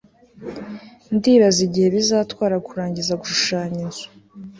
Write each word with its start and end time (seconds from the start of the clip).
ndibaza 1.15 1.59
igihe 1.67 1.87
bizatwara 1.95 2.55
kurangiza 2.67 3.13
gushushanya 3.21 3.77
inzu 3.85 4.07